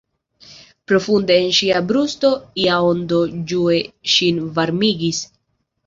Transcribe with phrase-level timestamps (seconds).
[0.91, 2.33] Profunde en ŝia brusto
[2.65, 3.79] ia ondo ĝue
[4.17, 5.27] ŝin varmigis.